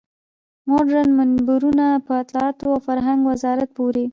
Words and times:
مډرن 0.69 1.07
منبرونه 1.19 1.87
په 2.05 2.11
اطلاعاتو 2.21 2.65
او 2.73 2.77
فرهنګ 2.87 3.19
وزارت 3.31 3.69
پورې. 3.77 4.05